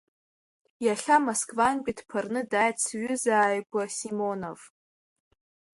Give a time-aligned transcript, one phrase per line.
[0.85, 4.61] Иахьа Москвантәи дԥырны дааит сҩыза-ааигәа Симонов.